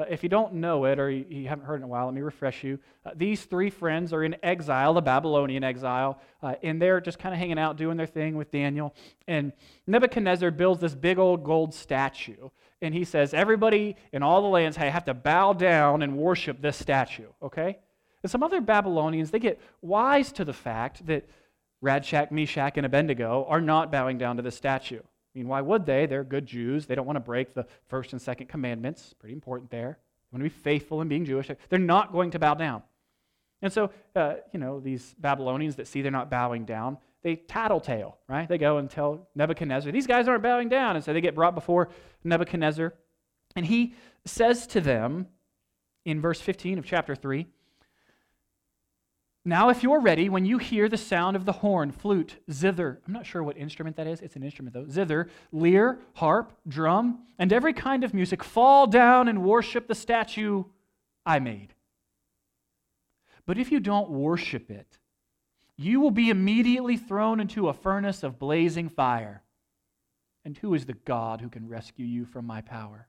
[0.00, 2.06] Uh, if you don't know it or you, you, haven't heard it in a while,
[2.06, 2.80] let me refresh you.
[3.04, 7.32] Uh, these three friends are in exile, the Babylonian exile, uh, and they're just kind
[7.32, 8.92] of hanging out doing their thing with Daniel.
[9.28, 9.52] And
[9.86, 12.48] Nebuchadnezzar builds this big old gold statue.
[12.82, 16.60] And he says, Everybody in all the lands hey, have to bow down and worship
[16.60, 17.78] this statue, okay?
[18.26, 21.28] And some other Babylonians, they get wise to the fact that
[21.80, 24.98] Shadrach, Meshach, and Abednego are not bowing down to the statue.
[24.98, 26.06] I mean, why would they?
[26.06, 26.86] They're good Jews.
[26.86, 29.14] They don't want to break the first and second commandments.
[29.16, 30.00] Pretty important there.
[30.00, 31.48] They want to be faithful in being Jewish.
[31.68, 32.82] They're not going to bow down.
[33.62, 38.18] And so, uh, you know, these Babylonians that see they're not bowing down, they tattletale,
[38.28, 38.48] right?
[38.48, 40.96] They go and tell Nebuchadnezzar, these guys aren't bowing down.
[40.96, 41.90] And so they get brought before
[42.24, 42.92] Nebuchadnezzar.
[43.54, 45.28] And he says to them
[46.04, 47.46] in verse 15 of chapter 3
[49.46, 53.12] now, if you're ready, when you hear the sound of the horn, flute, zither, I'm
[53.12, 54.20] not sure what instrument that is.
[54.20, 54.88] It's an instrument, though.
[54.88, 60.64] Zither, lyre, harp, drum, and every kind of music, fall down and worship the statue
[61.24, 61.74] I made.
[63.46, 64.98] But if you don't worship it,
[65.76, 69.42] you will be immediately thrown into a furnace of blazing fire.
[70.44, 73.06] And who is the God who can rescue you from my power?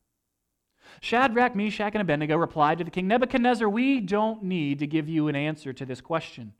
[1.02, 5.28] Shadrach, Meshach, and Abednego replied to the king Nebuchadnezzar, We don't need to give you
[5.28, 6.54] an answer to this question.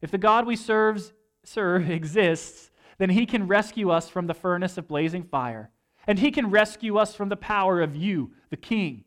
[0.00, 1.12] If the God we serve,
[1.44, 5.70] serve exists, then he can rescue us from the furnace of blazing fire,
[6.06, 9.04] and he can rescue us from the power of you, the king.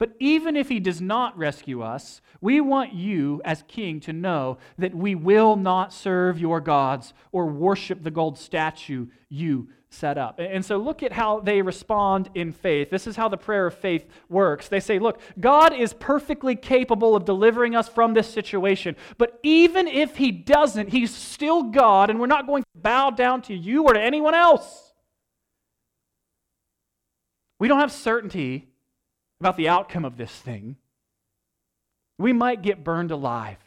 [0.00, 4.56] But even if he does not rescue us, we want you, as king, to know
[4.78, 10.38] that we will not serve your gods or worship the gold statue you set up.
[10.38, 12.88] And so look at how they respond in faith.
[12.88, 14.68] This is how the prayer of faith works.
[14.68, 18.96] They say, Look, God is perfectly capable of delivering us from this situation.
[19.18, 23.42] But even if He doesn't, He's still God, and we're not going to bow down
[23.42, 24.94] to you or to anyone else.
[27.58, 28.69] We don't have certainty
[29.40, 30.76] about the outcome of this thing.
[32.18, 33.58] We might get burned alive.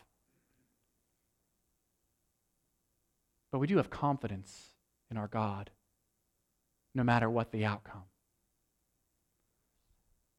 [3.51, 4.73] But we do have confidence
[5.11, 5.71] in our God
[6.95, 8.03] no matter what the outcome.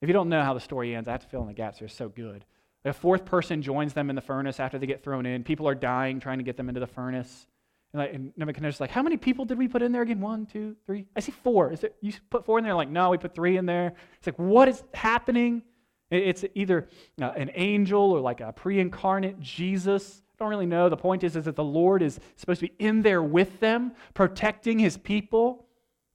[0.00, 1.78] If you don't know how the story ends, I have to fill in the gaps
[1.78, 1.86] here.
[1.86, 2.44] It's so good.
[2.84, 5.42] A fourth person joins them in the furnace after they get thrown in.
[5.42, 7.46] People are dying trying to get them into the furnace.
[7.94, 10.20] And, like, and Nebuchadnezzar's like, How many people did we put in there again?
[10.20, 11.06] One, two, three?
[11.16, 11.72] I see four.
[11.72, 12.74] Is it, you put four in there?
[12.74, 13.94] Like, no, we put three in there.
[14.18, 15.62] It's like, What is happening?
[16.10, 16.88] It's either
[17.22, 20.22] uh, an angel or like a pre incarnate Jesus.
[20.34, 20.88] I don't really know.
[20.88, 23.92] The point is, is that the Lord is supposed to be in there with them,
[24.12, 25.64] protecting his people.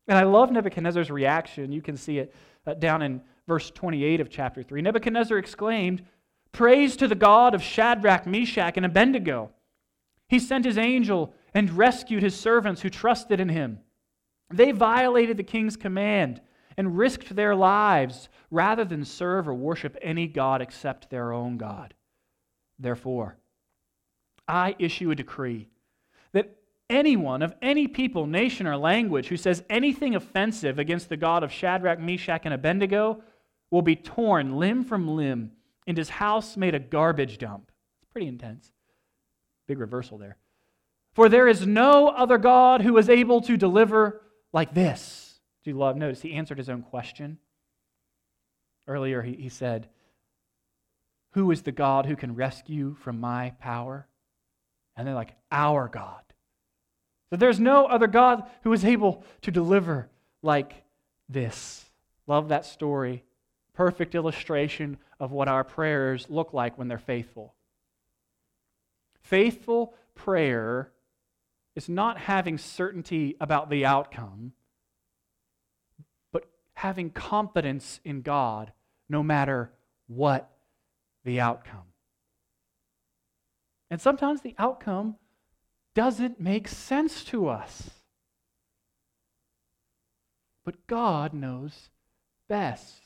[0.08, 1.72] And I love Nebuchadnezzar's reaction.
[1.72, 2.36] You can see it
[2.68, 4.82] uh, down in verse 28 of chapter 3.
[4.82, 6.04] Nebuchadnezzar exclaimed,
[6.52, 9.52] Praise to the God of Shadrach, Meshach, and Abednego.
[10.28, 13.80] He sent his angel and rescued his servants who trusted in him.
[14.52, 16.42] They violated the king's command
[16.78, 21.94] and risked their lives rather than serve or worship any God except their own God.
[22.80, 23.38] Therefore,
[24.48, 25.68] I issue a decree
[26.32, 26.56] that
[26.90, 31.52] anyone of any people, nation, or language who says anything offensive against the God of
[31.52, 33.22] Shadrach, Meshach, and Abednego
[33.70, 35.52] will be torn limb from limb
[35.90, 37.72] and his house made a garbage dump.
[38.02, 38.72] It's pretty intense.
[39.68, 40.38] Big reversal there.
[41.20, 44.22] For there is no other God who is able to deliver
[44.54, 45.38] like this.
[45.66, 45.98] Do you love?
[45.98, 47.40] Notice he answered his own question.
[48.88, 49.90] Earlier, he, he said,
[51.32, 54.08] Who is the God who can rescue from my power?
[54.96, 56.22] And they're like, Our God.
[57.32, 60.08] So there's no other God who is able to deliver
[60.42, 60.86] like
[61.28, 61.84] this.
[62.28, 63.26] Love that story.
[63.74, 67.56] Perfect illustration of what our prayers look like when they're faithful.
[69.22, 70.94] Faithful prayer
[71.80, 74.52] is not having certainty about the outcome,
[76.34, 78.74] but having confidence in God
[79.08, 79.72] no matter
[80.08, 80.52] what
[81.24, 81.94] the outcome.
[83.90, 85.16] And sometimes the outcome
[85.96, 87.90] doesn't make sense to us.
[90.66, 91.92] But God knows
[92.50, 93.00] best.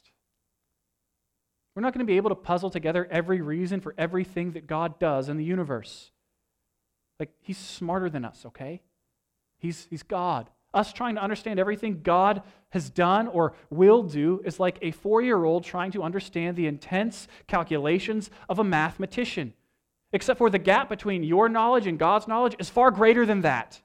[1.75, 4.97] We're not going to be able to puzzle together every reason for everything that God
[4.97, 6.09] does in the universe.
[7.19, 8.81] Like, He's smarter than us, okay?
[9.57, 10.49] He's, he's God.
[10.73, 15.21] Us trying to understand everything God has done or will do is like a four
[15.21, 19.53] year old trying to understand the intense calculations of a mathematician
[20.13, 23.81] except for the gap between your knowledge and God's knowledge is far greater than that.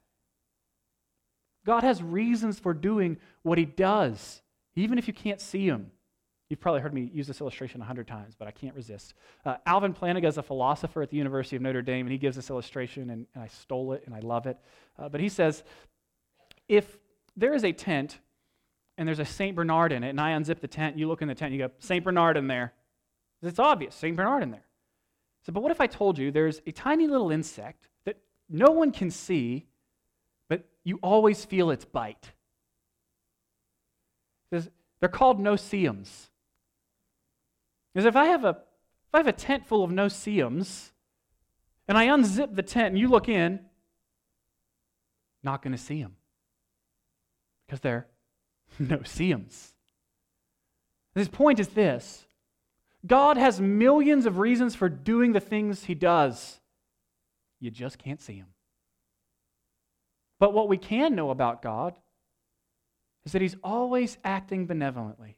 [1.64, 4.43] God has reasons for doing what He does,
[4.76, 5.91] even if you can't see Him.
[6.49, 9.12] You've probably heard me use this illustration a hundred times, but I can't resist.
[9.44, 12.36] Uh, Alvin Plantinga is a philosopher at the University of Notre Dame, and he gives
[12.36, 14.57] this illustration, and, and I stole it, and I love it.
[14.99, 15.62] Uh, but he says,
[16.66, 16.96] if
[17.36, 18.18] there is a tent
[18.96, 19.55] and there's a St.
[19.55, 21.70] Bernard in it, and I unzip the tent, you look in the tent, you go,
[21.80, 22.03] St.
[22.03, 22.72] Bernard in there.
[23.42, 24.16] It's obvious, St.
[24.16, 24.64] Bernard in there.
[25.44, 28.16] So, but what if I told you there's a tiny little insect that
[28.49, 29.66] no one can see,
[30.49, 32.32] but you always feel its bite?
[34.51, 36.30] They're called no-see-ums.
[37.99, 40.92] Because if I have a if I have a tent full of no-see-ums,
[41.88, 43.59] and I unzip the tent and you look in,
[45.42, 46.14] not going to see them
[47.66, 48.07] because they're
[48.78, 49.72] no-see-ums.
[51.16, 52.24] His point is this
[53.05, 56.61] God has millions of reasons for doing the things he does.
[57.59, 58.55] You just can't see him.
[60.38, 61.99] But what we can know about God
[63.24, 65.38] is that he's always acting benevolently.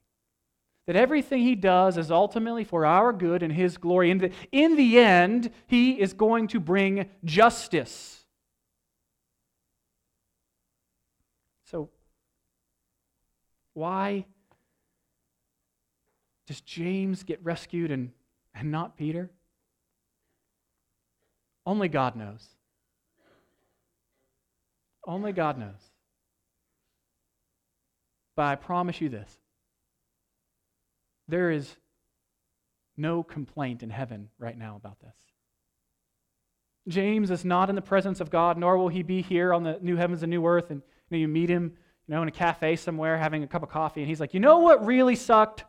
[0.87, 4.11] That everything he does is ultimately for our good and his glory.
[4.11, 8.25] And in the end, he is going to bring justice.
[11.65, 11.91] So,
[13.75, 14.27] why
[16.47, 18.11] does James get rescued and,
[18.55, 19.31] and not Peter?
[21.65, 22.45] Only God knows.
[25.07, 25.93] Only God knows.
[28.35, 29.40] But I promise you this
[31.31, 31.77] there is
[32.97, 35.15] no complaint in heaven right now about this.
[36.89, 39.79] James is not in the presence of God, nor will he be here on the
[39.81, 40.71] new heavens and new earth.
[40.71, 41.73] And you, know, you meet him
[42.07, 44.41] you know, in a cafe somewhere having a cup of coffee, and he's like, You
[44.41, 45.65] know what really sucked?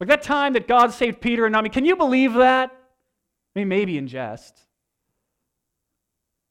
[0.00, 1.68] Like that time that God saved Peter and me.
[1.68, 2.70] Can you believe that?
[3.54, 4.58] I mean, maybe in jest.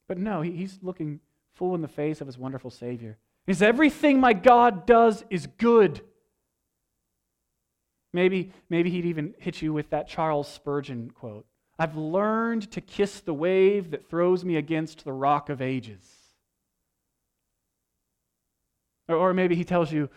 [0.08, 1.20] But no, he's looking
[1.54, 3.18] full in the face of his wonderful Savior.
[3.46, 6.00] He says, Everything my God does is good.
[8.14, 11.44] Maybe, maybe he'd even hit you with that Charles Spurgeon quote
[11.80, 16.00] I've learned to kiss the wave that throws me against the rock of ages.
[19.08, 20.08] Or, or maybe he tells you,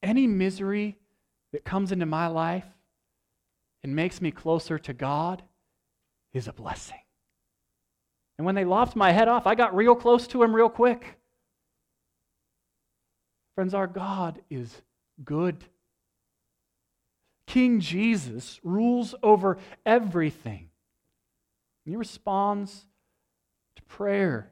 [0.00, 0.96] any misery
[1.52, 2.66] that comes into my life
[3.82, 5.42] and makes me closer to God
[6.32, 7.00] is a blessing.
[8.38, 11.18] And when they lopped my head off, I got real close to him real quick.
[13.56, 14.82] Friends, our God is
[15.24, 15.64] good.
[17.52, 20.70] King Jesus rules over everything.
[21.84, 22.86] he responds
[23.76, 24.50] to prayer.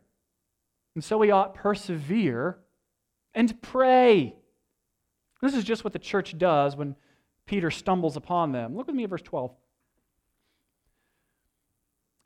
[0.95, 2.59] And so we ought to persevere
[3.33, 4.37] and pray.
[5.41, 6.95] This is just what the church does when
[7.47, 8.77] Peter stumbles upon them.
[8.77, 9.51] Look with me at verse 12.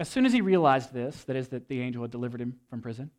[0.01, 2.83] As soon as he realized this, that is, that the angel had delivered him from
[2.83, 3.12] prison,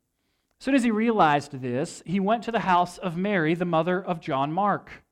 [0.59, 4.03] as soon as he realized this, he went to the house of Mary, the mother
[4.03, 5.05] of John Mark,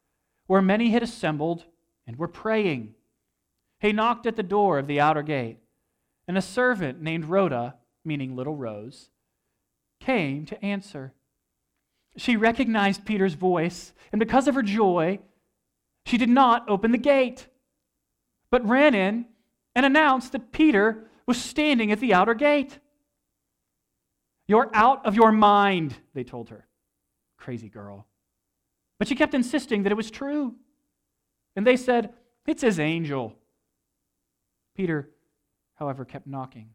[0.48, 1.64] where many had assembled
[2.08, 2.95] and were praying.
[3.80, 5.58] He knocked at the door of the outer gate,
[6.28, 7.76] and a servant named Rhoda,
[8.06, 9.10] meaning little Rose,
[9.99, 11.14] came to answer.
[12.18, 15.20] She recognized Peter's voice, and because of her joy,
[16.06, 17.47] she did not open the gate,
[18.51, 19.26] but ran in
[19.76, 22.80] and announced that Peter was standing at the outer gate.
[24.47, 26.68] You're out of your mind, they told her.
[27.38, 28.06] Crazy girl.
[28.99, 30.56] But she kept insisting that it was true.
[31.56, 32.14] And they said,
[32.45, 33.36] It's his angel.
[34.76, 35.10] Peter,
[35.76, 36.70] however, kept knocking.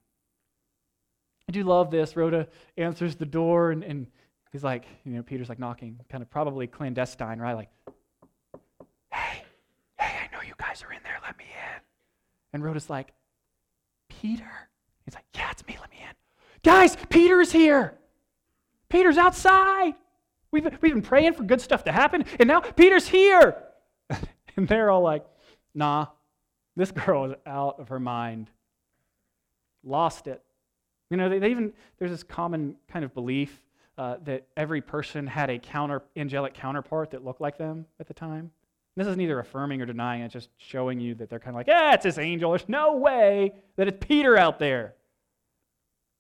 [1.49, 2.15] I do love this.
[2.17, 4.07] Rhoda answers the door, and, and
[4.53, 7.55] he's like, you know, Peter's like knocking, kind of probably clandestine, right?
[7.55, 7.71] Like,
[9.11, 9.43] hey,
[9.99, 11.19] hey, I know you guys are in there.
[11.25, 11.81] Let me in.
[12.53, 13.13] And Rhoda's like,
[14.09, 14.51] Peter?
[15.07, 15.77] He's like, yeah, it's me.
[15.81, 16.15] Let me in.
[16.63, 17.95] Guys, Peter's here.
[18.91, 19.95] Peter's outside.
[20.51, 23.57] We've, we've been praying for good stuff to happen, and now Peter's here.
[24.59, 25.25] and they're all like,
[25.73, 26.07] nah,
[26.77, 28.51] this girl is out of her mind.
[29.85, 30.43] Lost it.
[31.11, 33.63] You know, they, they even, there's this common kind of belief
[33.97, 38.15] uh, that every person had a counter, angelic counterpart that looked like them at the
[38.15, 38.51] time.
[38.97, 41.69] This is neither affirming or denying, it's just showing you that they're kind of like,
[41.69, 42.51] yeah, it's this angel.
[42.51, 44.95] There's no way that it's Peter out there.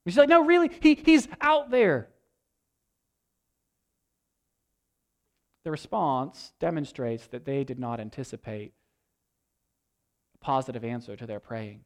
[0.06, 2.08] And she's like, no, really, he, he's out there.
[5.68, 8.72] The response demonstrates that they did not anticipate
[10.34, 11.80] a positive answer to their praying.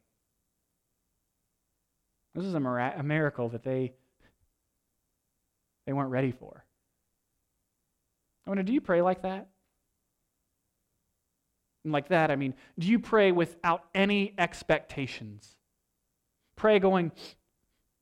[2.33, 3.91] This is a, a miracle that they,
[5.85, 6.63] they weren't ready for.
[8.47, 9.49] I wonder, do you pray like that?
[11.83, 15.57] And like that, I mean, do you pray without any expectations?
[16.55, 17.11] Pray going,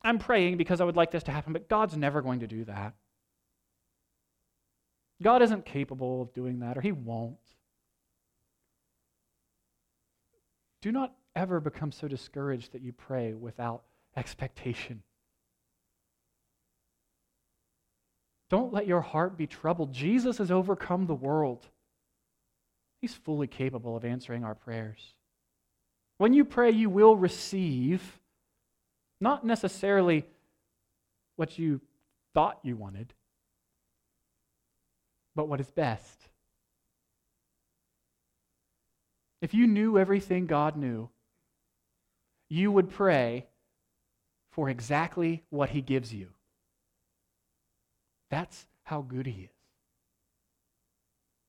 [0.03, 2.65] I'm praying because I would like this to happen, but God's never going to do
[2.65, 2.93] that.
[5.22, 7.38] God isn't capable of doing that, or He won't.
[10.82, 13.84] Do not ever become so discouraged that you pray without
[14.15, 15.03] expectation.
[18.49, 19.93] Don't let your heart be troubled.
[19.93, 21.67] Jesus has overcome the world.
[22.99, 25.13] He's fully capable of answering our prayers.
[26.17, 28.19] When you pray, you will receive
[29.22, 30.26] not necessarily
[31.36, 31.80] what you
[32.34, 33.13] thought you wanted,
[35.36, 36.27] but what is best.
[39.41, 41.09] If you knew everything God knew,
[42.49, 43.47] you would pray
[44.51, 46.27] for exactly what He gives you.
[48.29, 49.49] That's how good He is.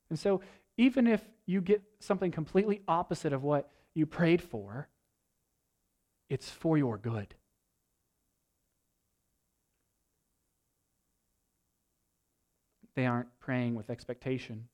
[0.09, 0.41] And so,
[0.77, 4.89] even if you get something completely opposite of what you prayed for,
[6.31, 7.35] it's for your good.
[12.95, 14.69] They aren't praying with expectation.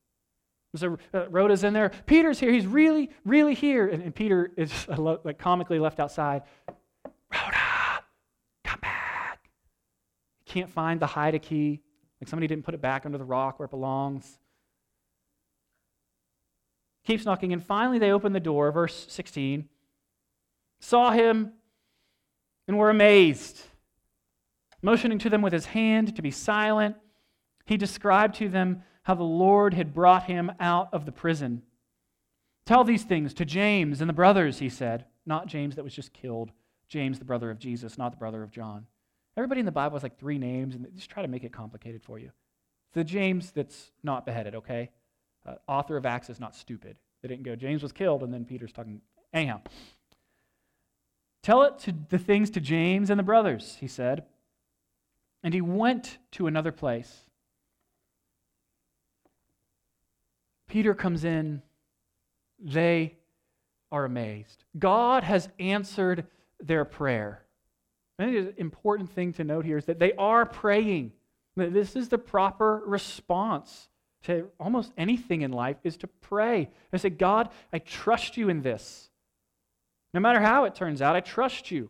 [0.75, 1.91] So uh, Rhoda's in there.
[2.05, 2.51] Peter's here.
[2.51, 3.87] He's really, really here.
[3.87, 6.43] And, and Peter is like comically left outside.
[7.33, 8.03] Rhoda,
[8.63, 9.49] come back.
[10.45, 11.81] Can't find the hide key.
[12.21, 14.39] Like somebody didn't put it back under the rock where it belongs.
[17.05, 19.67] Keeps knocking, and finally they open the door, verse 16.
[20.81, 21.53] Saw him
[22.67, 23.61] and were amazed.
[24.81, 26.95] Motioning to them with his hand to be silent,
[27.69, 31.61] he described to them how the Lord had brought him out of the prison.
[32.65, 35.05] Tell these things to James and the brothers, he said.
[35.27, 36.51] Not James that was just killed,
[36.87, 38.87] James, the brother of Jesus, not the brother of John.
[39.37, 41.53] Everybody in the Bible has like three names, and they just try to make it
[41.53, 42.31] complicated for you.
[42.93, 44.89] The James that's not beheaded, okay?
[45.45, 46.97] Uh, author of Acts is not stupid.
[47.21, 48.99] They didn't go, James was killed, and then Peter's talking.
[49.31, 49.61] Anyhow,
[51.43, 54.23] tell it to the things to James and the brothers, he said.
[55.43, 57.28] And he went to another place.
[60.69, 61.61] Peter comes in,
[62.59, 63.17] they
[63.91, 64.63] are amazed.
[64.77, 66.25] God has answered
[66.61, 67.43] their prayer.
[68.17, 71.11] Think an important thing to note here is that they are praying.
[71.55, 73.89] This is the proper response
[74.23, 76.69] to almost anything in life is to pray.
[76.91, 79.09] and say, God, I trust you in this.
[80.13, 81.89] No matter how it turns out, I trust you.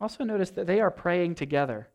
[0.00, 1.88] Also, notice that they are praying together.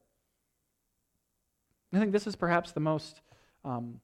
[1.94, 3.22] I think this is perhaps the most
[3.64, 4.02] um,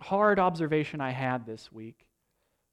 [0.00, 2.06] hard observation I had this week.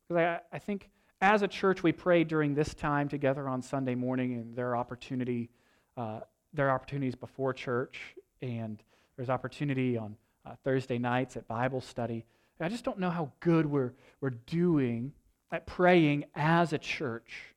[0.08, 0.90] Because I, I think
[1.22, 4.78] as a church, we pray during this time together on Sunday morning, and there are
[4.78, 5.50] opportunity,
[5.96, 6.22] uh,
[6.54, 8.00] there are opportunities before church,
[8.42, 8.82] and
[9.16, 10.16] there's opportunity on
[10.46, 12.26] uh, Thursday nights at Bible study.
[12.60, 15.14] I just don't know how good we're, we're doing
[15.52, 17.54] at praying as a church.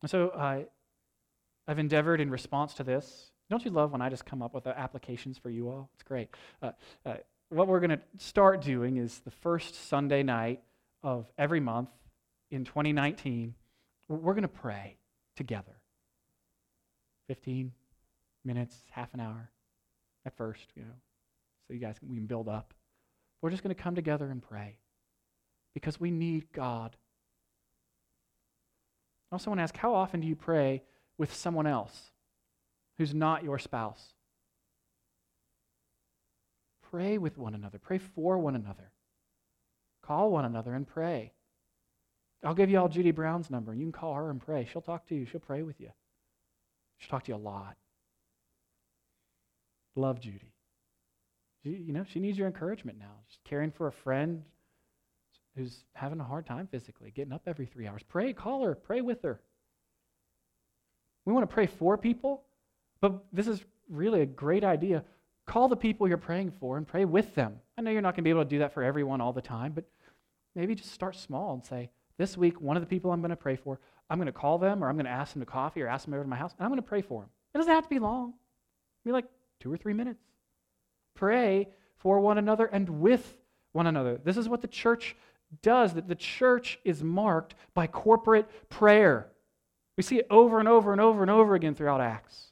[0.00, 0.62] And so uh,
[1.68, 3.30] I've endeavored in response to this.
[3.50, 5.90] Don't you love when I just come up with applications for you all?
[5.94, 6.28] It's great.
[6.62, 6.72] Uh,
[7.04, 7.16] uh
[7.52, 10.62] what we're going to start doing is the first Sunday night
[11.02, 11.90] of every month
[12.50, 13.54] in 2019,
[14.08, 14.96] we're going to pray
[15.36, 15.76] together.
[17.28, 17.72] 15
[18.44, 19.50] minutes, half an hour
[20.24, 20.94] at first, you know,
[21.66, 22.72] so you guys can, we can build up.
[23.42, 24.78] We're just going to come together and pray
[25.74, 26.96] because we need God.
[29.30, 30.82] I also want to ask how often do you pray
[31.18, 32.12] with someone else
[32.96, 34.14] who's not your spouse?
[36.92, 38.92] Pray with one another, pray for one another.
[40.02, 41.32] Call one another and pray.
[42.44, 44.68] I'll give you all Judy Brown's number, and you can call her and pray.
[44.70, 45.90] She'll talk to you, she'll pray with you.
[46.98, 47.76] She'll talk to you a lot.
[49.96, 50.52] Love Judy.
[51.62, 53.12] She, you know, she needs your encouragement now.
[53.28, 54.42] She's caring for a friend
[55.56, 58.02] who's having a hard time physically, getting up every three hours.
[58.06, 59.40] Pray, call her, pray with her.
[61.24, 62.42] We want to pray for people,
[63.00, 65.04] but this is really a great idea.
[65.46, 67.58] Call the people you're praying for and pray with them.
[67.76, 69.42] I know you're not going to be able to do that for everyone all the
[69.42, 69.84] time, but
[70.54, 73.36] maybe just start small and say, this week, one of the people I'm going to
[73.36, 75.82] pray for, I'm going to call them or I'm going to ask them to coffee
[75.82, 77.30] or ask them over to my house, and I'm going to pray for them.
[77.54, 78.34] It doesn't have to be long.
[79.04, 79.26] Be like
[79.60, 80.22] two or three minutes.
[81.14, 83.36] Pray for one another and with
[83.72, 84.20] one another.
[84.22, 85.16] This is what the church
[85.62, 89.28] does, that the church is marked by corporate prayer.
[89.96, 92.51] We see it over and over and over and over again throughout Acts.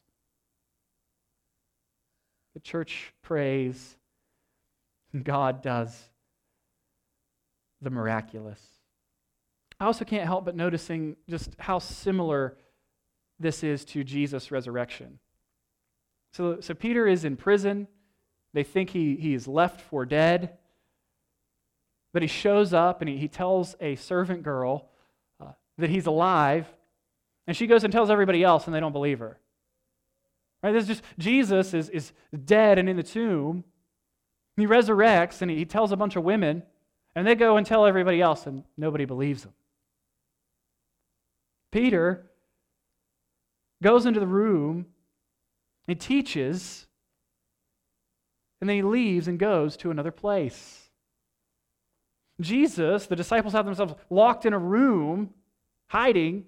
[2.54, 3.96] The church prays,
[5.12, 6.08] and God does
[7.80, 8.60] the miraculous.
[9.78, 12.56] I also can't help but noticing just how similar
[13.38, 15.18] this is to Jesus' resurrection.
[16.32, 17.88] So, so Peter is in prison.
[18.52, 20.58] They think he, he is left for dead.
[22.12, 24.90] But he shows up and he, he tells a servant girl
[25.40, 26.66] uh, that he's alive.
[27.46, 29.38] And she goes and tells everybody else, and they don't believe her.
[30.62, 30.72] Right?
[30.72, 32.12] This is just Jesus is, is
[32.44, 33.64] dead and in the tomb.
[34.56, 36.62] He resurrects and he, tells a bunch of women,
[37.14, 39.54] and they go and tell everybody else, and nobody believes them.
[41.72, 42.30] Peter
[43.82, 44.86] goes into the room
[45.86, 46.86] He teaches,
[48.60, 50.90] and then he leaves and goes to another place.
[52.40, 55.30] Jesus, the disciples have themselves locked in a room,
[55.88, 56.44] hiding,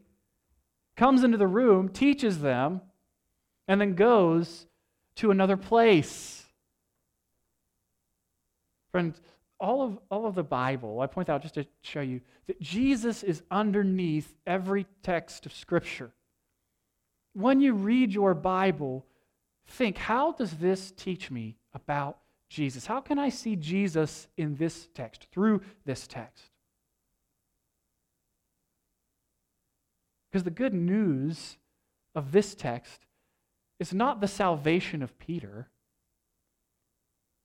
[0.97, 2.83] comes into the room, teaches them,
[3.69, 4.67] and then goes
[5.17, 6.45] to another place.
[8.91, 9.21] Friends,
[9.59, 13.23] all of, all of the Bible, I point out just to show you that Jesus
[13.23, 16.13] is underneath every text of Scripture.
[17.35, 19.07] When you read your Bible,
[19.67, 22.85] think how does this teach me about Jesus?
[22.85, 26.51] How can I see Jesus in this text, through this text?
[30.31, 31.57] Because the good news
[32.15, 33.07] of this text
[33.83, 35.69] is not the salvation of Peter,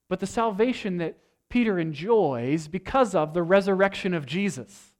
[0.08, 1.18] but the salvation that
[1.50, 4.92] Peter enjoys because of the resurrection of Jesus.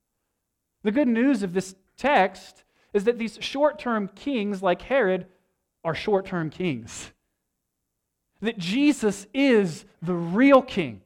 [0.82, 5.26] The good news of this text is that these short term kings like Herod
[5.84, 7.12] are short term kings.
[8.41, 11.03] That Jesus is the real king,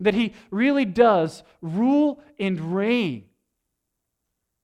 [0.00, 3.26] that he really does rule and reign,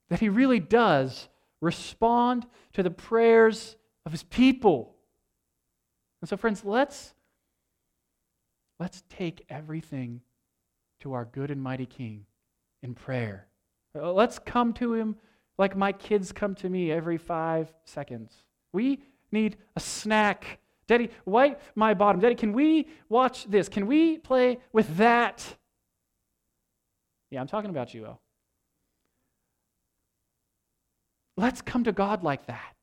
[0.09, 1.29] that he really does
[1.61, 4.94] respond to the prayers of his people.
[6.25, 7.13] And so, friends, let's,
[8.81, 10.23] let's take everything
[11.01, 12.25] to our good and mighty King
[12.83, 13.47] in prayer.
[13.95, 15.17] Uh, let's come to him
[15.59, 18.33] like my kids come to me every five seconds.
[18.73, 19.03] We
[19.33, 20.61] need a snack.
[20.87, 22.23] Daddy, wipe my bottom.
[22.23, 23.69] Daddy, can we watch this?
[23.69, 25.45] Can we play with that?
[27.31, 28.21] Yeah, I'm talking about you, El.
[31.37, 32.74] Let's come to God like that.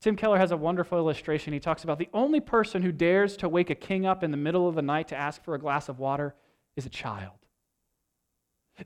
[0.00, 1.52] Tim Keller has a wonderful illustration.
[1.52, 4.36] He talks about the only person who dares to wake a king up in the
[4.36, 6.34] middle of the night to ask for a glass of water
[6.74, 7.34] is a child.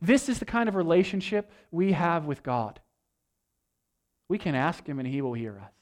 [0.03, 2.81] This is the kind of relationship we have with God.
[4.29, 5.73] We can ask Him and He will hear us,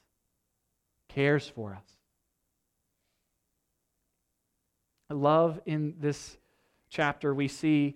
[1.09, 1.85] cares for us.
[5.09, 6.37] Love in this
[6.89, 7.95] chapter, we see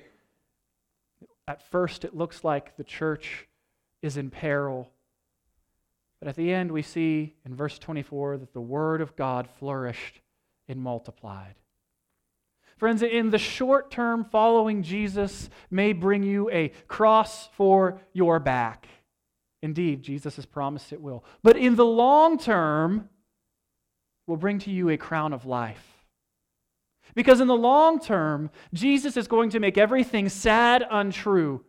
[1.49, 3.47] at first it looks like the church
[4.03, 4.91] is in peril.
[6.21, 10.21] But at the end, we see in verse 24 that the word of God flourished
[10.69, 11.55] and multiplied.
[12.79, 18.87] Friends, in the short term, following Jesus may bring you a cross for your back.
[19.63, 21.25] Indeed, Jesus has promised it will.
[21.43, 23.09] But in the long term,
[24.27, 26.05] will bring to you a crown of life.
[27.15, 31.65] Because in the long term, Jesus is going to make everything sad untrue.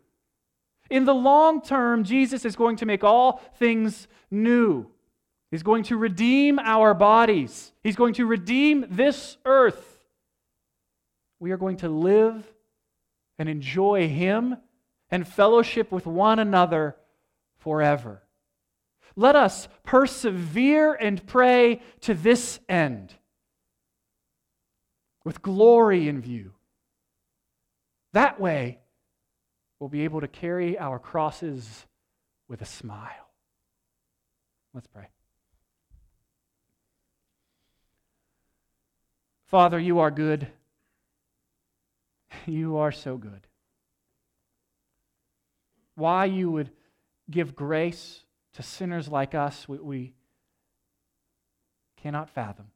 [0.90, 4.88] In the long term, Jesus is going to make all things new.
[5.52, 9.98] He's going to redeem our bodies, He's going to redeem this earth
[11.40, 12.52] we are going to live
[13.38, 14.58] and enjoy Him
[15.10, 16.96] and fellowship with one another
[17.58, 18.24] forever.
[19.16, 23.14] Let us persevere and pray to this end
[25.24, 26.54] with glory in view.
[28.14, 28.80] That way,
[29.80, 31.86] we'll be able to carry our crosses
[32.48, 33.32] with a smile.
[34.74, 35.08] Let's pray.
[39.46, 40.48] Father, you are good.
[42.46, 43.48] You are so good.
[45.96, 46.70] Why you would
[47.30, 48.24] give grace
[48.54, 50.14] to sinners like us, we, we
[52.02, 52.68] cannot fathom.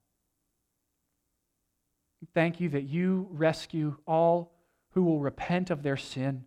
[2.33, 4.51] Thank you that you rescue all
[4.91, 6.45] who will repent of their sin,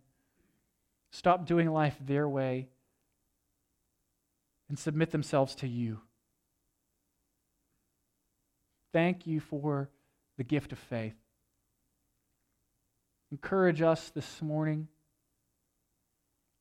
[1.15, 2.69] stop doing life their way,
[4.69, 5.99] and submit themselves to you.
[8.93, 9.89] Thank you for
[10.37, 11.15] the gift of faith
[13.35, 14.87] encourage us this morning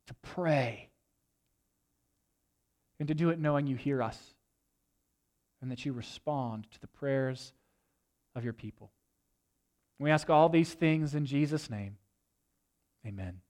[0.08, 0.90] to pray
[2.98, 4.18] and to do it knowing you hear us
[5.62, 7.52] and that you respond to the prayers
[8.34, 8.90] of your people.
[10.00, 11.96] We ask all these things in Jesus' name.
[13.06, 13.40] Amen.